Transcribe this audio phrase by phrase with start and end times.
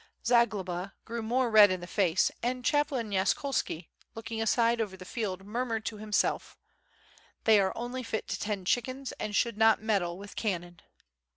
[0.25, 5.45] Zagloba grew more red in the face, and chaplain Yaskolski looking aside over the field
[5.45, 6.57] murmured to himself
[7.43, 10.81] "they are only fit to tend chickens and should not meddle with cannon."